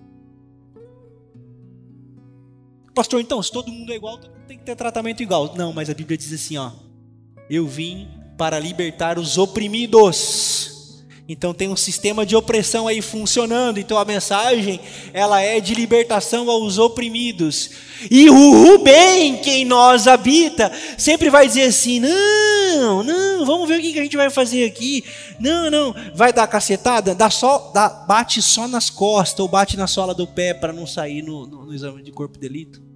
[3.00, 5.56] Pastor, então, se todo mundo é igual, tem que ter tratamento igual.
[5.56, 6.70] Não, mas a Bíblia diz assim, ó:
[7.50, 11.06] Eu vim para libertar os oprimidos.
[11.26, 13.78] Então tem um sistema de opressão aí funcionando.
[13.78, 14.82] Então a mensagem
[15.14, 17.70] ela é de libertação aos oprimidos.
[18.12, 23.80] E o Rubem, que em nós habita, sempre vai dizer assim: não, não, vamos ver
[23.80, 25.06] o que a gente vai fazer aqui.
[25.40, 29.88] Não, não, vai dar cacetada, dá só, dá, bate só nas costas ou bate na
[29.88, 32.88] sola do pé para não sair no, no, no exame de corpo de delito.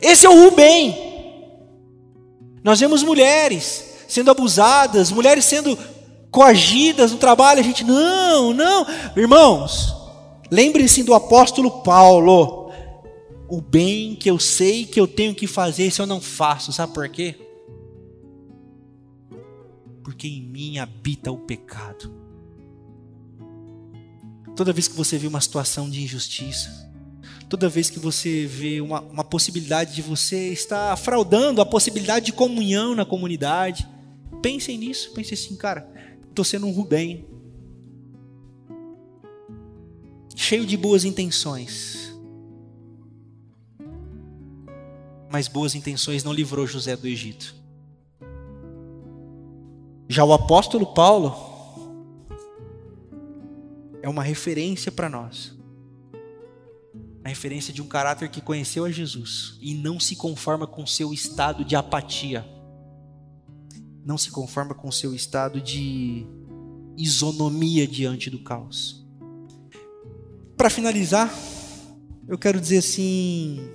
[0.00, 0.96] Esse é o Rubem.
[2.62, 5.76] Nós vemos mulheres sendo abusadas, mulheres sendo
[6.30, 8.86] coagidas no trabalho, a gente, não, não.
[9.16, 9.94] Irmãos,
[10.50, 12.72] lembrem-se do apóstolo Paulo.
[13.48, 16.94] O bem que eu sei que eu tenho que fazer, se eu não faço, sabe
[16.94, 17.36] por quê?
[20.02, 22.12] Porque em mim habita o pecado.
[24.56, 26.90] Toda vez que você vê uma situação de injustiça,
[27.48, 32.32] toda vez que você vê uma, uma possibilidade de você estar fraudando a possibilidade de
[32.32, 33.86] comunhão na comunidade,
[34.42, 35.94] pensem nisso, pensem assim, cara,
[36.34, 37.24] Estou sendo um Rubem.
[40.34, 42.12] Cheio de boas intenções.
[45.30, 47.54] Mas boas intenções não livrou José do Egito.
[50.08, 51.36] Já o apóstolo Paulo
[54.02, 55.56] é uma referência para nós.
[57.24, 61.12] A referência de um caráter que conheceu a Jesus e não se conforma com seu
[61.12, 62.44] estado de apatia
[64.04, 66.26] não se conforma com seu estado de
[66.96, 69.02] isonomia diante do caos.
[70.56, 71.32] Para finalizar,
[72.28, 73.66] eu quero dizer assim.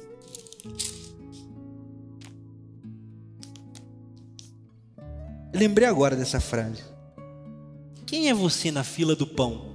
[5.51, 6.81] lembrei agora dessa frase.
[8.05, 9.68] Quem é você na fila do pão?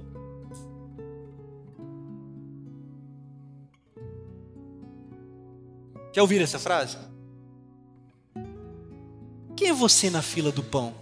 [6.15, 6.95] Já ouviram essa frase?
[9.53, 10.95] Quem é você na fila do pão?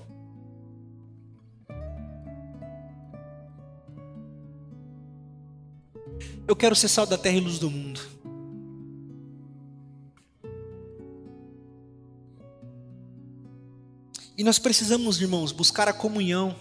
[6.47, 8.01] Eu quero ser sal da terra e luz do mundo.
[14.35, 16.55] E nós precisamos, irmãos, buscar a comunhão.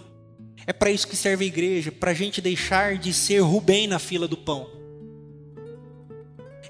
[0.67, 3.97] É para isso que serve a igreja, para a gente deixar de ser Rubem na
[3.97, 4.82] fila do pão.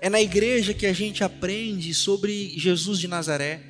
[0.04, 3.62] É na igreja que a gente aprende sobre Jesus de Nazaré.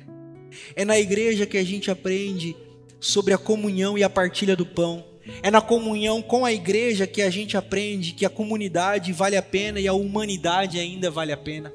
[0.74, 2.56] É na igreja que a gente aprende
[2.98, 5.04] sobre a comunhão e a partilha do pão.
[5.44, 9.42] É na comunhão com a igreja que a gente aprende que a comunidade vale a
[9.42, 11.72] pena e a humanidade ainda vale a pena.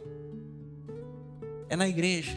[1.70, 2.36] É na igreja.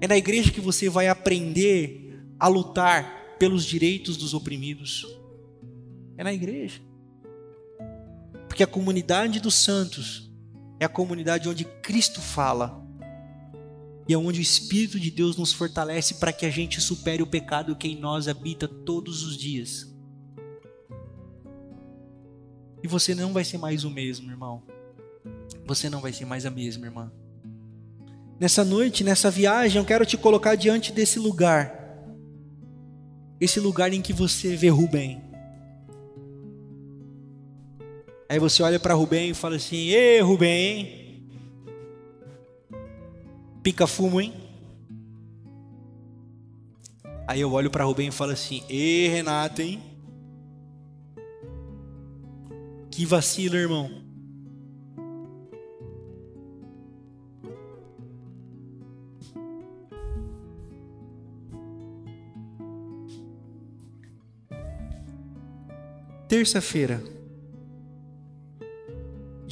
[0.00, 5.08] É na igreja que você vai aprender a lutar pelos direitos dos oprimidos.
[6.16, 6.80] É na igreja.
[8.46, 10.30] Porque a comunidade dos santos
[10.82, 12.84] é a comunidade onde Cristo fala
[14.08, 17.26] e é onde o Espírito de Deus nos fortalece para que a gente supere o
[17.26, 19.94] pecado que em nós habita todos os dias.
[22.82, 24.60] E você não vai ser mais o mesmo, irmão.
[25.64, 27.12] Você não vai ser mais a mesma, irmã.
[28.40, 31.72] Nessa noite, nessa viagem, eu quero te colocar diante desse lugar.
[33.40, 35.22] Esse lugar em que você vê Rubem.
[38.32, 41.22] Aí você olha para Rubem e fala assim: Ê, Rubem,
[43.62, 44.32] pica fumo, hein?
[47.28, 49.82] Aí eu olho para Rubem e falo assim: "Ê, Renato, hein?
[52.90, 53.90] Que vacilo, irmão."
[66.26, 67.04] Terça-feira,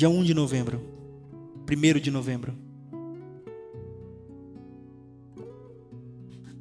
[0.00, 0.80] dia 1 de novembro,
[1.70, 2.54] 1 de novembro.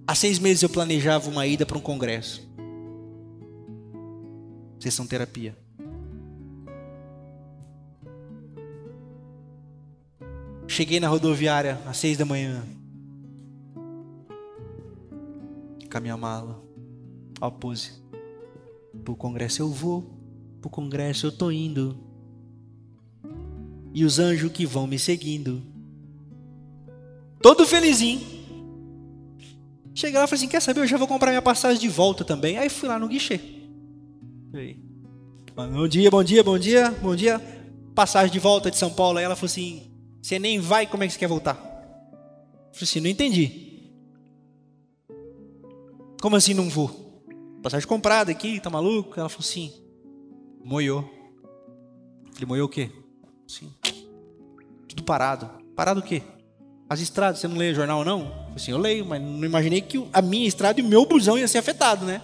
[0.05, 2.45] Há seis meses eu planejava uma ida para um congresso.
[4.77, 5.57] Sessão terapia.
[10.67, 12.61] Cheguei na rodoviária às seis da manhã.
[15.89, 16.61] Com a minha mala.
[17.39, 18.03] Ó, pose.
[19.05, 20.03] Pro congresso eu vou.
[20.59, 22.08] Pro congresso eu tô indo.
[23.93, 25.61] E os anjos que vão me seguindo.
[27.41, 28.21] Todo felizinho.
[29.95, 30.81] Cheguei lá e falei assim: quer saber?
[30.81, 32.57] Eu já vou comprar minha passagem de volta também.
[32.57, 33.39] Aí fui lá no guichê.
[35.55, 37.39] Bom dia, bom dia, bom dia, bom dia.
[37.93, 39.17] Passagem de volta de São Paulo.
[39.17, 41.55] Aí ela falou assim: você nem vai, como é que você quer voltar?
[41.55, 43.91] Eu falei assim: não entendi.
[46.21, 46.89] Como assim não vou?
[47.61, 49.19] Passagem comprada aqui, tá maluco?
[49.19, 49.73] Ela falou assim:
[50.63, 51.03] moiou.
[52.33, 52.89] Falei: moiou o quê?
[53.49, 53.73] Sim.
[54.87, 55.49] Tudo parado.
[55.75, 56.21] Parado o quê?
[56.87, 58.31] As estradas, você não lê jornal não?
[58.55, 61.47] Assim, eu leio, mas não imaginei que a minha estrada e o meu busão ia
[61.47, 62.21] ser afetado, né?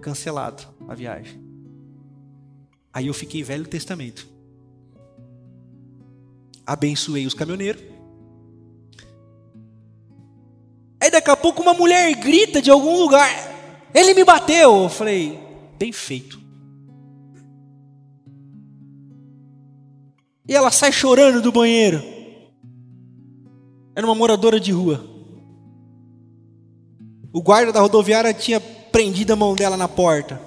[0.00, 1.40] Cancelado a viagem.
[2.92, 4.26] Aí eu fiquei velho testamento.
[6.66, 7.82] Abençoei os caminhoneiros.
[11.00, 13.28] Aí daqui a pouco uma mulher grita de algum lugar.
[13.94, 14.82] Ele me bateu.
[14.82, 15.38] Eu falei,
[15.78, 16.43] bem feito.
[20.46, 22.02] E ela sai chorando do banheiro.
[23.96, 25.04] Era uma moradora de rua.
[27.32, 30.40] O guarda da rodoviária tinha prendido a mão dela na porta.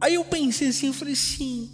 [0.00, 1.70] Aí eu pensei assim, eu falei assim,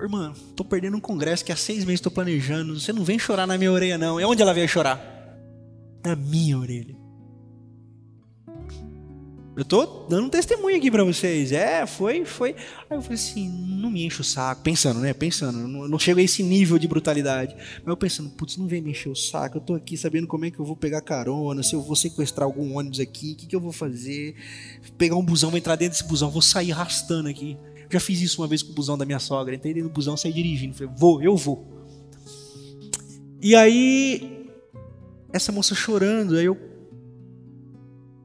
[0.00, 2.78] irmã, tô perdendo um congresso que há seis meses estou planejando.
[2.78, 4.18] Você não vem chorar na minha orelha, não.
[4.18, 5.00] É onde ela veio chorar?
[6.04, 6.95] Na minha orelha.
[9.56, 11.50] Eu tô dando testemunho aqui para vocês.
[11.50, 12.54] É, foi, foi.
[12.90, 14.60] Aí eu falei assim, não me enche o saco.
[14.60, 15.14] Pensando, né?
[15.14, 15.56] Pensando.
[15.56, 17.56] Não, não chego a esse nível de brutalidade.
[17.78, 19.56] Mas eu pensando, putz, não vem me encher o saco.
[19.56, 22.44] Eu tô aqui sabendo como é que eu vou pegar carona, se eu vou sequestrar
[22.44, 24.34] algum ônibus aqui, o que, que eu vou fazer?
[24.98, 27.56] Pegar um busão, vou entrar dentro desse busão, vou sair arrastando aqui.
[27.88, 29.54] Já fiz isso uma vez com o busão da minha sogra.
[29.54, 30.74] Entrei dentro do busão, saí dirigindo.
[30.74, 31.66] Falei, vou, eu vou.
[33.40, 34.50] E aí,
[35.32, 36.58] essa moça chorando, aí eu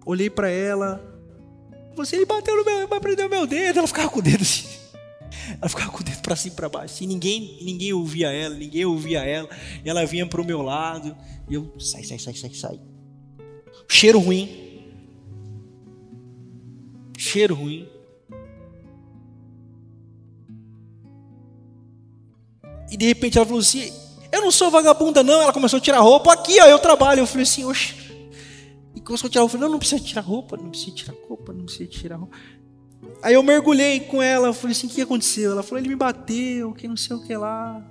[0.05, 1.10] olhei para ela
[1.95, 3.79] você ele bateu no meu, o meu dedo.
[3.79, 4.67] Ela ficava com o dedo assim.
[5.59, 7.03] Ela ficava com o dedo para cima e para baixo.
[7.03, 9.49] E ninguém, ninguém ouvia ela, ninguém ouvia ela.
[9.83, 11.15] E ela vinha para o meu lado.
[11.49, 12.79] E eu, sai, sai, sai, sai, sai.
[13.87, 14.49] Cheiro ruim.
[17.17, 17.87] Cheiro ruim.
[22.89, 23.91] E de repente ela falou assim:
[24.31, 25.41] Eu não sou vagabunda, não.
[25.41, 26.33] Ela começou a tirar roupa.
[26.33, 27.21] Aqui, ó, eu trabalho.
[27.21, 28.00] Eu falei assim: Oxe.
[29.01, 29.57] E começou a tirar roupa.
[29.57, 32.37] Não, não precisa tirar roupa, não precisa tirar roupa, não precisa tirar roupa.
[33.23, 35.51] Aí eu mergulhei com ela, eu falei assim, o que aconteceu?
[35.51, 37.83] Ela falou, ele me bateu, que não sei o que lá.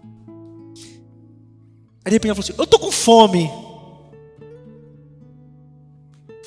[2.04, 3.50] Aí de repente ela falou assim, eu tô com fome.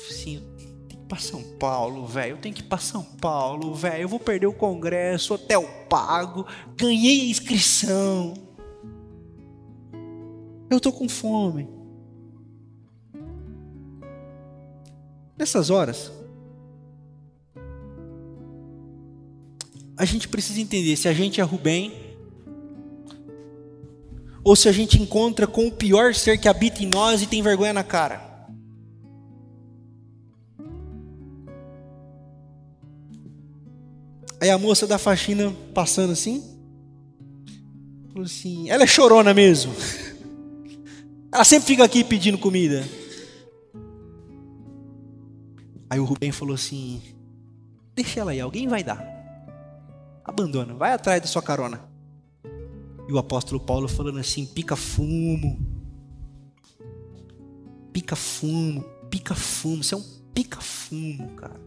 [0.08, 0.42] Assim,
[0.88, 2.32] tem que ir para São Paulo, velho.
[2.32, 4.02] Eu tenho que ir para São Paulo, velho.
[4.02, 6.46] Eu vou perder o congresso, hotel pago,
[6.76, 8.34] ganhei a inscrição.
[10.70, 11.68] Eu tô com fome.
[15.36, 16.12] Nessas horas,
[19.96, 21.92] a gente precisa entender se a gente é Rubem
[24.44, 27.42] ou se a gente encontra com o pior ser que habita em nós e tem
[27.42, 28.34] vergonha na cara.
[34.40, 36.44] Aí a moça da faxina passando assim,
[38.08, 39.74] falou assim: ela é chorona mesmo.
[41.32, 42.84] Ela sempre fica aqui pedindo comida.
[45.94, 47.00] Aí o Rubem falou assim:
[47.94, 49.00] Deixa ela aí, alguém vai dar.
[50.24, 51.80] Abandona, vai atrás da sua carona.
[53.08, 55.56] E o apóstolo Paulo falando assim: pica fumo.
[57.92, 59.84] Pica fumo, pica fumo.
[59.84, 61.60] Você é um pica fumo, cara.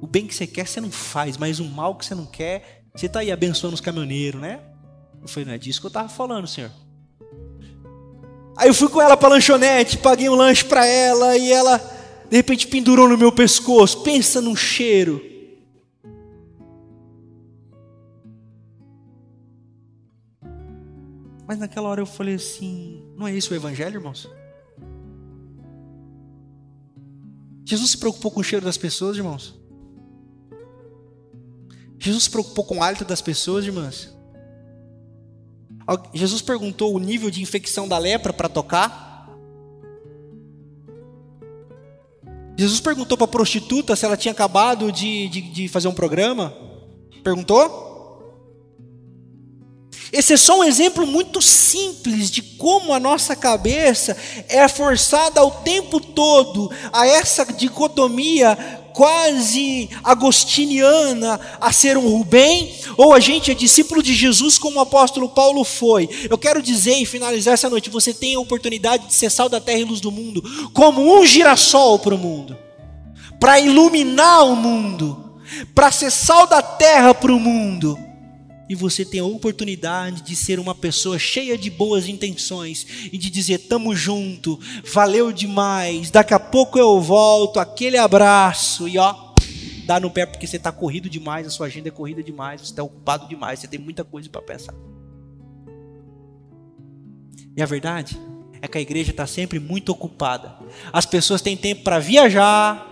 [0.00, 2.84] O bem que você quer, você não faz, mas o mal que você não quer,
[2.94, 4.60] você está aí abençoando os caminhoneiros, né?
[5.20, 6.70] Eu falei: não é disso que eu estava falando, senhor.
[8.56, 11.93] Aí eu fui com ela para lanchonete, paguei um lanche para ela e ela
[12.30, 14.02] de repente pendurou no meu pescoço.
[14.02, 15.20] Pensa num cheiro.
[21.46, 24.28] Mas naquela hora eu falei assim: não é isso o Evangelho, irmãos?
[27.64, 29.58] Jesus se preocupou com o cheiro das pessoas, irmãos?
[31.98, 34.14] Jesus se preocupou com o hálito das pessoas, irmãs?
[36.12, 39.13] Jesus perguntou o nível de infecção da lepra para tocar?
[42.56, 46.54] Jesus perguntou para a prostituta se ela tinha acabado de, de, de fazer um programa.
[47.22, 47.84] Perguntou?
[50.12, 54.16] Esse é só um exemplo muito simples de como a nossa cabeça
[54.48, 63.12] é forçada ao tempo todo a essa dicotomia quase agostiniana a ser um Rubem, ou
[63.12, 66.08] a gente é discípulo de Jesus como o apóstolo Paulo foi.
[66.30, 69.60] Eu quero dizer e finalizar essa noite: você tem a oportunidade de ser sal da
[69.60, 70.42] terra e luz do mundo,
[70.72, 72.56] como um girassol para o mundo,
[73.40, 75.40] para iluminar o mundo,
[75.74, 77.98] para ser sal da terra para o mundo
[78.68, 83.30] e você tem a oportunidade de ser uma pessoa cheia de boas intenções e de
[83.30, 84.58] dizer: tamo junto,
[84.92, 89.14] valeu demais, daqui a pouco eu volto, aquele abraço e ó,
[89.86, 92.72] dá no pé porque você está corrido demais, a sua agenda é corrida demais, você
[92.72, 94.74] está ocupado demais, você tem muita coisa para pensar.
[97.56, 98.18] E a verdade
[98.60, 100.56] é que a igreja está sempre muito ocupada.
[100.92, 102.90] As pessoas têm tempo para viajar,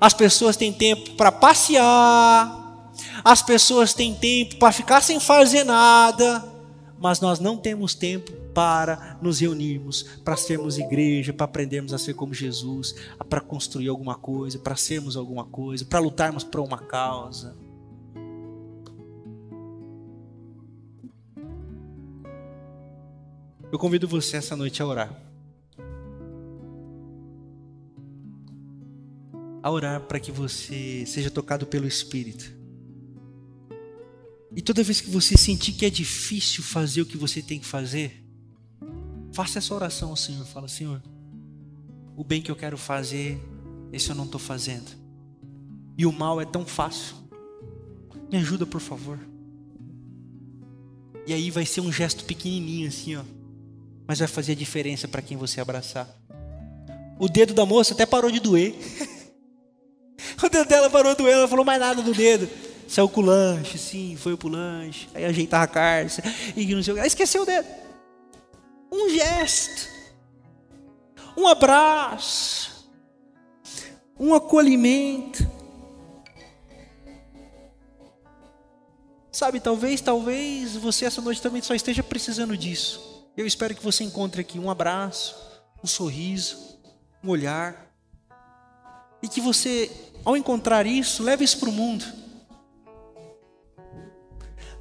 [0.00, 2.61] as pessoas têm tempo para passear,
[3.24, 6.44] as pessoas têm tempo para ficar sem fazer nada,
[6.98, 12.14] mas nós não temos tempo para nos reunirmos, para sermos igreja, para aprendermos a ser
[12.14, 12.94] como Jesus,
[13.28, 17.56] para construir alguma coisa, para sermos alguma coisa, para lutarmos por uma causa.
[23.70, 25.22] Eu convido você essa noite a orar.
[29.62, 32.61] A orar para que você seja tocado pelo Espírito
[34.54, 37.66] e toda vez que você sentir que é difícil fazer o que você tem que
[37.66, 38.22] fazer,
[39.32, 40.44] faça essa oração ao Senhor.
[40.44, 41.02] Fala, Senhor,
[42.14, 43.40] o bem que eu quero fazer,
[43.92, 44.90] esse eu não estou fazendo.
[45.96, 47.16] E o mal é tão fácil.
[48.30, 49.18] Me ajuda, por favor.
[51.26, 53.22] E aí vai ser um gesto pequenininho assim, ó.
[54.06, 56.08] Mas vai fazer a diferença para quem você abraçar.
[57.18, 58.74] O dedo da moça até parou de doer.
[60.42, 62.48] o dedo dela parou de doer, ela falou mais nada do dedo.
[62.92, 65.08] Saiu com o lanche, sim, foi pro lanche.
[65.14, 66.10] Aí ajeitava a carne,
[66.54, 67.00] e não sei o que.
[67.00, 67.66] Aí esqueceu o dedo.
[68.92, 69.88] Um gesto.
[71.34, 72.86] Um abraço.
[74.20, 75.50] Um acolhimento.
[79.32, 83.26] Sabe, talvez, talvez você essa noite também só esteja precisando disso.
[83.34, 85.34] Eu espero que você encontre aqui um abraço,
[85.82, 86.78] um sorriso,
[87.24, 87.90] um olhar.
[89.22, 89.90] E que você,
[90.26, 92.20] ao encontrar isso, leve isso para o mundo.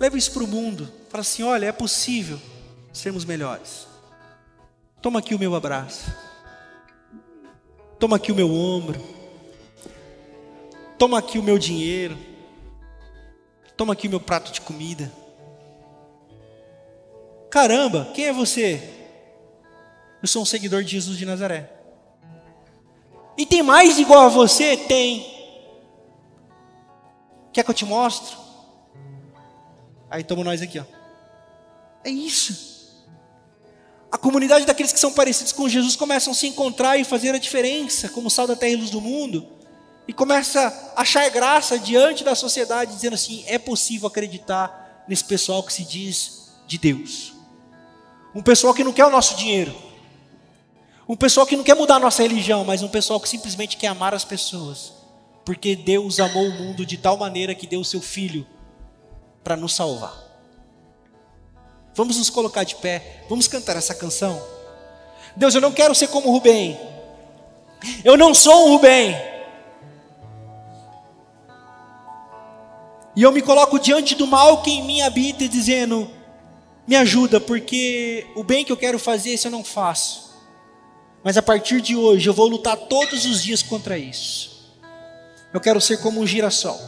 [0.02, 0.92] Leva isso para o mundo.
[1.10, 2.42] Fala assim: olha, é possível
[2.92, 3.88] sermos melhores.
[5.00, 6.12] Toma aqui o meu abraço.
[8.00, 9.00] Toma aqui o meu ombro.
[10.98, 12.18] Toma aqui o meu dinheiro.
[13.78, 15.12] Toma aqui o meu prato de comida.
[17.52, 18.82] Caramba, quem é você?
[20.20, 21.70] Eu sou um seguidor de Jesus de Nazaré.
[23.38, 24.76] E tem mais igual a você?
[24.76, 25.28] Tem.
[27.54, 28.41] Quer que eu te mostre?
[30.12, 30.84] Aí estamos nós aqui, ó.
[32.04, 32.70] É isso.
[34.12, 37.38] A comunidade daqueles que são parecidos com Jesus começam a se encontrar e fazer a
[37.38, 39.48] diferença, como sal da terra e luz do mundo,
[40.06, 45.64] e começa a achar graça diante da sociedade, dizendo assim: é possível acreditar nesse pessoal
[45.64, 47.34] que se diz de Deus.
[48.36, 49.74] Um pessoal que não quer o nosso dinheiro.
[51.08, 53.88] Um pessoal que não quer mudar a nossa religião, mas um pessoal que simplesmente quer
[53.88, 54.92] amar as pessoas.
[55.46, 58.46] Porque Deus amou o mundo de tal maneira que deu o seu filho
[59.44, 60.14] para nos salvar.
[61.94, 64.42] Vamos nos colocar de pé, vamos cantar essa canção.
[65.36, 66.80] Deus, eu não quero ser como Rubem.
[68.04, 69.16] Eu não sou um Rubem.
[73.16, 76.10] E eu me coloco diante do mal que em mim habita, dizendo:
[76.88, 80.32] Me ajuda, porque o bem que eu quero fazer, isso eu não faço.
[81.24, 84.72] Mas a partir de hoje eu vou lutar todos os dias contra isso.
[85.54, 86.80] Eu quero ser como um girassol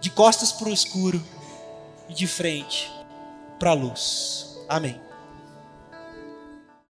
[0.00, 1.22] de costas para o escuro
[2.08, 2.90] e de frente
[3.58, 4.58] para a luz.
[4.68, 5.09] Amém.